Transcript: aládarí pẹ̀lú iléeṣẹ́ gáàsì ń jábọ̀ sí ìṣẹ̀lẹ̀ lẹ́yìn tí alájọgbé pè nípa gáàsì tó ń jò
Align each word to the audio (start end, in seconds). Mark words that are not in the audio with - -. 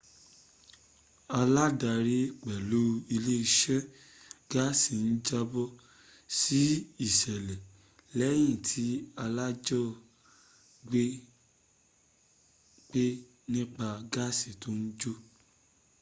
aládarí 1.39 2.19
pẹ̀lú 2.41 2.83
iléeṣẹ́ 3.15 3.79
gáàsì 4.51 4.93
ń 5.05 5.09
jábọ̀ 5.25 5.67
sí 6.37 6.61
ìṣẹ̀lẹ̀ 7.07 7.59
lẹ́yìn 8.17 8.55
tí 8.67 8.85
alájọgbé 9.23 11.03
pè 12.89 13.03
nípa 13.51 13.87
gáàsì 14.13 14.49
tó 14.61 14.69
ń 14.81 14.85
jò 14.99 15.13